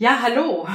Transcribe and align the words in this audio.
Ja, 0.00 0.20
hallo. 0.22 0.66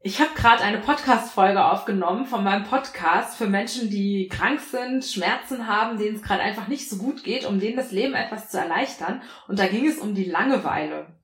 Ich 0.00 0.18
habe 0.22 0.30
gerade 0.34 0.62
eine 0.62 0.78
Podcast-Folge 0.78 1.62
aufgenommen 1.62 2.24
von 2.24 2.42
meinem 2.42 2.64
Podcast 2.64 3.36
für 3.36 3.48
Menschen, 3.48 3.90
die 3.90 4.28
krank 4.28 4.60
sind, 4.60 5.04
Schmerzen 5.04 5.66
haben, 5.66 5.98
denen 5.98 6.16
es 6.16 6.22
gerade 6.22 6.40
einfach 6.40 6.68
nicht 6.68 6.88
so 6.88 6.96
gut 6.96 7.22
geht, 7.22 7.44
um 7.44 7.60
denen 7.60 7.76
das 7.76 7.92
Leben 7.92 8.14
etwas 8.14 8.48
zu 8.48 8.58
erleichtern. 8.58 9.20
Und 9.46 9.58
da 9.58 9.66
ging 9.66 9.86
es 9.86 9.98
um 9.98 10.14
die 10.14 10.24
Langeweile. 10.24 11.18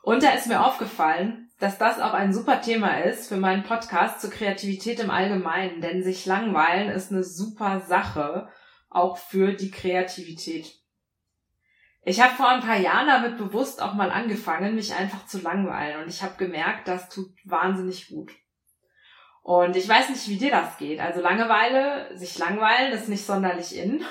Und 0.00 0.22
da 0.22 0.30
ist 0.30 0.46
mir 0.46 0.64
aufgefallen, 0.64 1.50
dass 1.58 1.76
das 1.76 2.00
auch 2.00 2.14
ein 2.14 2.32
super 2.32 2.62
Thema 2.62 3.00
ist 3.00 3.28
für 3.28 3.36
meinen 3.36 3.64
Podcast 3.64 4.22
zur 4.22 4.30
Kreativität 4.30 4.98
im 4.98 5.10
Allgemeinen. 5.10 5.82
Denn 5.82 6.02
sich 6.02 6.24
langweilen 6.24 6.88
ist 6.88 7.12
eine 7.12 7.22
super 7.22 7.80
Sache, 7.80 8.48
auch 8.88 9.18
für 9.18 9.52
die 9.52 9.70
Kreativität. 9.70 10.72
Ich 12.08 12.20
habe 12.20 12.36
vor 12.36 12.48
ein 12.48 12.60
paar 12.60 12.78
Jahren 12.78 13.08
damit 13.08 13.36
bewusst 13.36 13.82
auch 13.82 13.94
mal 13.94 14.12
angefangen, 14.12 14.76
mich 14.76 14.94
einfach 14.94 15.26
zu 15.26 15.40
langweilen. 15.40 16.04
Und 16.04 16.08
ich 16.08 16.22
habe 16.22 16.36
gemerkt, 16.36 16.86
das 16.86 17.08
tut 17.08 17.32
wahnsinnig 17.44 18.06
gut. 18.06 18.30
Und 19.42 19.74
ich 19.74 19.88
weiß 19.88 20.10
nicht, 20.10 20.28
wie 20.28 20.38
dir 20.38 20.52
das 20.52 20.78
geht. 20.78 21.00
Also 21.00 21.20
Langeweile, 21.20 22.16
sich 22.16 22.38
langweilen 22.38 22.92
ist 22.92 23.08
nicht 23.08 23.26
sonderlich 23.26 23.76
in. 23.76 24.04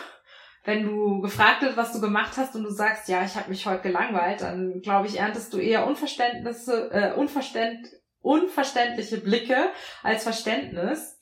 Wenn 0.66 0.84
du 0.84 1.22
gefragt 1.22 1.62
wird, 1.62 1.78
was 1.78 1.94
du 1.94 2.02
gemacht 2.02 2.34
hast 2.36 2.54
und 2.58 2.64
du 2.64 2.70
sagst, 2.70 3.08
ja, 3.08 3.24
ich 3.24 3.36
habe 3.36 3.50
mich 3.50 3.66
heute 3.66 3.84
gelangweilt, 3.84 4.42
dann 4.42 4.82
glaube 4.82 5.08
ich, 5.08 5.18
erntest 5.18 5.54
du 5.54 5.58
eher 5.58 5.88
Unverständnisse, 5.88 6.92
äh, 6.92 7.14
unverständ, 7.14 7.88
unverständliche 8.20 9.22
Blicke 9.22 9.70
als 10.04 10.24
Verständnis. 10.24 11.18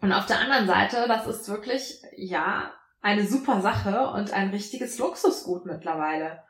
Und 0.00 0.14
auf 0.14 0.24
der 0.24 0.40
anderen 0.40 0.66
Seite, 0.66 1.04
das 1.06 1.26
ist 1.26 1.50
wirklich, 1.50 2.00
ja, 2.16 2.72
eine 3.02 3.26
super 3.26 3.60
Sache 3.60 4.08
und 4.08 4.32
ein 4.32 4.50
richtiges 4.50 4.98
Luxusgut 4.98 5.66
mittlerweile. 5.66 6.42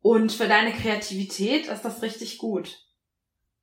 Und 0.00 0.32
für 0.32 0.48
deine 0.48 0.72
Kreativität 0.72 1.68
ist 1.68 1.84
das 1.84 2.02
richtig 2.02 2.38
gut. 2.38 2.78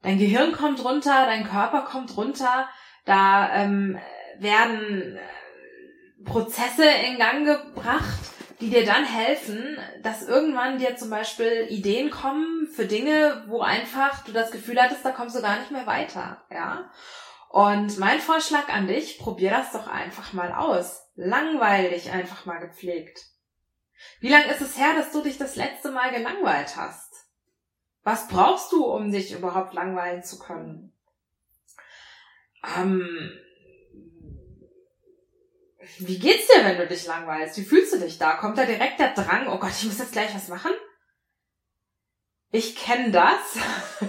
Dein 0.01 0.17
Gehirn 0.17 0.53
kommt 0.53 0.83
runter, 0.83 1.25
dein 1.25 1.45
Körper 1.45 1.81
kommt 1.81 2.15
runter, 2.15 2.69
da 3.05 3.53
ähm, 3.53 3.99
werden 4.39 5.17
äh, 5.17 6.23
Prozesse 6.23 6.85
in 7.05 7.17
Gang 7.17 7.45
gebracht, 7.45 8.19
die 8.61 8.69
dir 8.69 8.85
dann 8.85 9.03
helfen, 9.03 9.77
dass 10.01 10.27
irgendwann 10.27 10.77
dir 10.77 10.95
zum 10.95 11.09
Beispiel 11.09 11.67
Ideen 11.69 12.09
kommen 12.09 12.67
für 12.67 12.85
Dinge, 12.85 13.43
wo 13.47 13.61
einfach 13.61 14.23
du 14.23 14.31
das 14.31 14.51
Gefühl 14.51 14.81
hattest, 14.81 15.03
da 15.03 15.11
kommst 15.11 15.35
du 15.35 15.41
gar 15.41 15.59
nicht 15.59 15.71
mehr 15.71 15.85
weiter, 15.85 16.41
ja. 16.49 16.89
Und 17.49 17.97
mein 17.97 18.19
Vorschlag 18.19 18.69
an 18.69 18.87
dich, 18.87 19.17
probier 19.17 19.49
das 19.49 19.71
doch 19.71 19.87
einfach 19.87 20.33
mal 20.33 20.53
aus. 20.53 21.09
Langweil 21.15 21.89
dich 21.89 22.11
einfach 22.11 22.45
mal 22.45 22.59
gepflegt. 22.59 23.25
Wie 24.19 24.29
lange 24.29 24.45
ist 24.53 24.61
es 24.61 24.77
her, 24.77 24.93
dass 24.95 25.11
du 25.11 25.23
dich 25.23 25.39
das 25.39 25.55
letzte 25.55 25.89
Mal 25.91 26.11
gelangweilt 26.11 26.77
hast? 26.77 27.11
Was 28.03 28.27
brauchst 28.27 28.71
du, 28.71 28.85
um 28.85 29.11
dich 29.11 29.33
überhaupt 29.33 29.73
langweilen 29.73 30.23
zu 30.23 30.37
können? 30.37 30.93
Ähm, 32.77 33.31
wie 35.97 36.19
geht's 36.19 36.47
dir, 36.47 36.63
wenn 36.63 36.77
du 36.77 36.87
dich 36.87 37.07
langweilst? 37.07 37.57
Wie 37.57 37.65
fühlst 37.65 37.93
du 37.93 37.99
dich 37.99 38.19
da? 38.19 38.35
Kommt 38.35 38.59
da 38.59 38.65
direkt 38.65 38.99
der 38.99 39.15
Drang, 39.15 39.47
oh 39.47 39.57
Gott, 39.57 39.71
ich 39.71 39.85
muss 39.85 39.97
jetzt 39.97 40.11
gleich 40.11 40.33
was 40.35 40.49
machen? 40.49 40.71
Ich 42.51 42.75
kenne 42.75 43.11
das. 43.11 43.57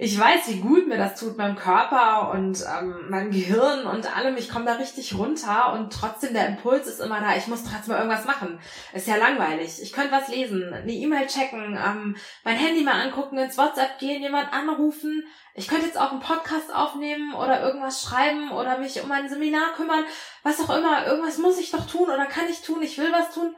ich 0.00 0.16
weiß, 0.16 0.46
wie 0.46 0.60
gut 0.60 0.86
mir 0.86 0.96
das 0.96 1.18
tut, 1.18 1.36
meinem 1.36 1.56
Körper 1.56 2.30
und 2.30 2.64
ähm, 2.72 3.10
meinem 3.10 3.32
Gehirn 3.32 3.84
und 3.84 4.16
allem. 4.16 4.36
Ich 4.36 4.48
komme 4.48 4.64
da 4.64 4.74
richtig 4.74 5.18
runter 5.18 5.72
und 5.72 5.92
trotzdem 5.92 6.34
der 6.34 6.46
Impuls 6.46 6.86
ist 6.86 7.00
immer 7.00 7.20
da, 7.20 7.36
ich 7.36 7.48
muss 7.48 7.64
trotzdem 7.64 7.94
mal 7.94 7.98
irgendwas 7.98 8.24
machen. 8.24 8.60
Ist 8.94 9.08
ja 9.08 9.16
langweilig. 9.16 9.82
Ich 9.82 9.92
könnte 9.92 10.12
was 10.12 10.28
lesen, 10.28 10.72
eine 10.72 10.92
E-Mail 10.92 11.26
checken, 11.26 11.76
ähm, 11.84 12.16
mein 12.44 12.56
Handy 12.56 12.84
mal 12.84 13.06
angucken, 13.06 13.38
ins 13.38 13.58
WhatsApp 13.58 13.98
gehen, 13.98 14.22
jemand 14.22 14.52
anrufen. 14.52 15.24
Ich 15.54 15.66
könnte 15.66 15.86
jetzt 15.86 15.98
auch 15.98 16.12
einen 16.12 16.20
Podcast 16.20 16.72
aufnehmen 16.72 17.34
oder 17.34 17.60
irgendwas 17.60 18.00
schreiben 18.00 18.52
oder 18.52 18.78
mich 18.78 19.02
um 19.02 19.10
ein 19.10 19.28
Seminar 19.28 19.72
kümmern. 19.74 20.04
Was 20.44 20.60
auch 20.60 20.78
immer. 20.78 21.08
Irgendwas 21.08 21.38
muss 21.38 21.58
ich 21.58 21.72
doch 21.72 21.88
tun 21.88 22.08
oder 22.08 22.26
kann 22.26 22.48
ich 22.48 22.62
tun. 22.62 22.82
Ich 22.82 22.98
will 22.98 23.10
was 23.10 23.34
tun. 23.34 23.56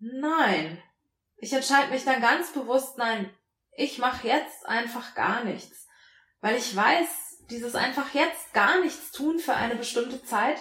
Nein. 0.00 0.82
Ich 1.38 1.54
entscheide 1.54 1.90
mich 1.90 2.04
dann 2.04 2.20
ganz 2.20 2.52
bewusst, 2.52 2.98
nein, 2.98 3.30
ich 3.74 3.98
mache 3.98 4.28
jetzt 4.28 4.66
einfach 4.66 5.14
gar 5.14 5.44
nichts. 5.44 5.88
Weil 6.40 6.56
ich 6.56 6.74
weiß, 6.74 7.08
dieses 7.50 7.74
einfach 7.74 8.14
jetzt 8.14 8.52
gar 8.52 8.80
nichts 8.80 9.12
tun 9.12 9.38
für 9.38 9.54
eine 9.54 9.76
bestimmte 9.76 10.22
Zeit 10.24 10.58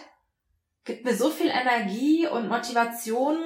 gibt 0.83 1.05
mir 1.05 1.16
so 1.16 1.29
viel 1.29 1.49
Energie 1.49 2.27
und 2.27 2.47
Motivation, 2.47 3.38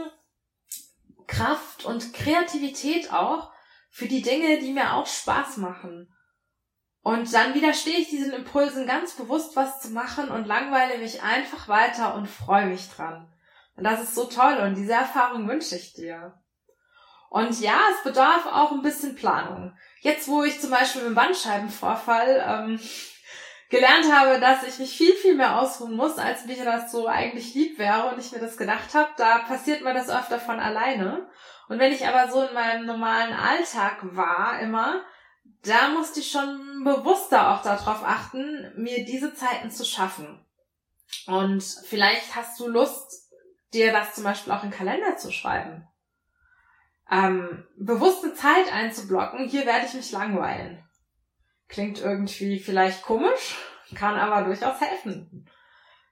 Kraft 1.28 1.86
und 1.86 2.14
Kreativität 2.14 3.12
auch 3.12 3.52
für 3.90 4.08
die 4.08 4.22
Dinge, 4.22 4.60
die 4.60 4.72
mir 4.72 4.94
auch 4.94 5.08
Spaß 5.08 5.58
machen. 5.58 6.14
Und 7.02 7.34
dann 7.34 7.54
widerstehe 7.54 8.00
ich 8.00 8.10
diesen 8.10 8.34
Impulsen 8.34 8.88
ganz 8.88 9.14
bewusst 9.14 9.56
was 9.56 9.80
zu 9.80 9.90
machen 9.90 10.30
und 10.30 10.48
langweile 10.48 10.98
mich 10.98 11.22
einfach 11.22 11.68
weiter 11.68 12.16
und 12.16 12.28
freue 12.28 12.66
mich 12.66 12.90
dran. 12.90 13.32
Und 13.76 13.84
das 13.84 14.02
ist 14.02 14.16
so 14.16 14.26
toll 14.26 14.58
und 14.58 14.76
diese 14.76 14.94
Erfahrung 14.94 15.48
wünsche 15.48 15.76
ich 15.76 15.94
dir. 15.94 16.42
Und 17.30 17.60
ja, 17.60 17.80
es 17.92 18.04
bedarf 18.04 18.46
auch 18.46 18.72
ein 18.72 18.82
bisschen 18.82 19.16
Planung. 19.16 19.76
Jetzt, 20.00 20.28
wo 20.28 20.44
ich 20.44 20.62
zum 20.62 20.70
Beispiel 20.70 21.02
mit 21.02 21.12
dem 21.12 21.16
Bandscheibenvorfall 21.16 22.44
ähm, 22.48 22.80
gelernt 23.70 24.12
habe, 24.14 24.40
dass 24.40 24.64
ich 24.64 24.80
mich 24.80 24.96
viel, 24.96 25.14
viel 25.14 25.36
mehr 25.36 25.60
ausruhen 25.60 25.96
muss, 25.96 26.18
als 26.18 26.46
mir 26.46 26.64
das 26.64 26.92
so 26.92 27.08
eigentlich 27.08 27.54
lieb 27.54 27.80
wäre 27.80 28.10
und 28.10 28.20
ich 28.20 28.32
mir 28.32 28.40
das 28.40 28.58
gedacht 28.58 28.94
habe, 28.94 29.10
da 29.18 29.40
passiert 29.40 29.84
mir 29.84 29.94
das 29.94 30.10
öfter 30.10 30.40
von 30.40 30.60
alleine. 30.60 31.28
Und 31.68 31.80
wenn 31.80 31.92
ich 31.92 32.08
aber 32.08 32.32
so 32.32 32.44
in 32.44 32.54
meinem 32.54 32.86
normalen 32.86 33.34
Alltag 33.34 33.98
war 34.02 34.60
immer, 34.60 35.04
da 35.64 35.90
musste 35.90 36.20
ich 36.20 36.32
schon 36.32 36.84
bewusster 36.84 37.52
auch 37.52 37.64
darauf 37.64 38.04
achten, 38.06 38.72
mir 38.78 39.04
diese 39.04 39.34
Zeiten 39.34 39.72
zu 39.72 39.84
schaffen. 39.84 40.46
Und 41.26 41.64
vielleicht 41.64 42.36
hast 42.36 42.60
du 42.60 42.68
Lust, 42.68 43.30
dir 43.74 43.92
das 43.92 44.14
zum 44.14 44.24
Beispiel 44.24 44.54
auch 44.54 44.64
in 44.64 44.70
den 44.70 44.78
Kalender 44.78 45.18
zu 45.18 45.32
schreiben 45.32 45.88
ähm, 47.10 47.66
bewusste 47.78 48.34
Zeit 48.34 48.72
einzublocken, 48.74 49.48
hier 49.48 49.66
werde 49.66 49.86
ich 49.86 49.94
mich 49.94 50.12
langweilen. 50.12 50.84
Klingt 51.68 52.02
irgendwie 52.02 52.60
vielleicht 52.60 53.04
komisch, 53.04 53.56
kann 53.96 54.16
aber 54.16 54.46
durchaus 54.46 54.80
helfen. 54.82 55.48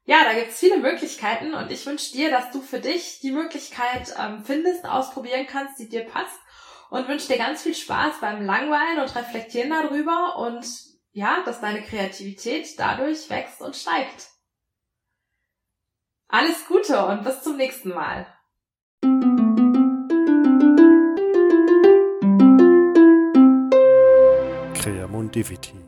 Ja, 0.06 0.24
da 0.26 0.34
gibt's 0.34 0.60
viele 0.60 0.78
Möglichkeiten 0.78 1.54
und 1.54 1.72
ich 1.72 1.86
wünsche 1.86 2.12
dir, 2.12 2.30
dass 2.30 2.52
du 2.52 2.62
für 2.62 2.80
dich 2.80 3.20
die 3.22 3.32
Möglichkeit 3.32 4.14
ähm, 4.20 4.44
findest, 4.44 4.86
ausprobieren 4.86 5.48
kannst, 5.48 5.80
die 5.80 5.88
dir 5.88 6.06
passt 6.06 6.40
und 6.90 7.08
wünsche 7.08 7.28
dir 7.28 7.38
ganz 7.38 7.64
viel 7.64 7.74
Spaß 7.74 8.20
beim 8.20 8.46
Langweilen 8.46 9.00
und 9.00 9.16
Reflektieren 9.16 9.70
darüber 9.70 10.36
und 10.38 10.66
ja, 11.12 11.42
dass 11.46 11.62
deine 11.62 11.84
Kreativität 11.84 12.78
dadurch 12.78 13.30
wächst 13.30 13.62
und 13.62 13.76
steigt. 13.76 14.28
Alles 16.28 16.66
Gute 16.68 17.06
und 17.06 17.24
bis 17.24 17.42
zum 17.42 17.56
nächsten 17.56 17.90
Mal. 17.90 18.28
productivity. 25.34 25.83